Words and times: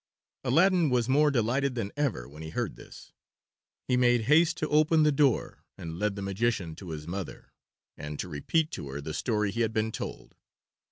Aladdin 0.43 0.89
was 0.89 1.07
more 1.07 1.29
delighted 1.29 1.75
than 1.75 1.91
ever 1.95 2.27
when 2.27 2.41
he 2.41 2.49
heard 2.49 2.75
this. 2.75 3.13
He 3.87 3.95
made 3.95 4.21
haste 4.21 4.57
to 4.57 4.69
open 4.69 5.03
the 5.03 5.11
door 5.11 5.63
and 5.77 5.99
lead 5.99 6.15
the 6.15 6.23
magician 6.23 6.73
to 6.77 6.89
his 6.89 7.05
mother, 7.07 7.53
and 7.97 8.17
to 8.17 8.27
repeat 8.27 8.71
to 8.71 8.89
her 8.89 8.99
the 8.99 9.13
story 9.13 9.51
he 9.51 9.61
had 9.61 9.73
been 9.73 9.91
told. 9.91 10.33